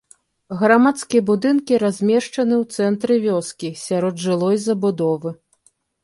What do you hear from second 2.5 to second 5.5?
ў цэнтры вёскі, сярод жылой забудовы.